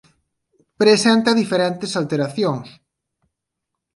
[0.81, 2.67] Presenta diferentes alteracións.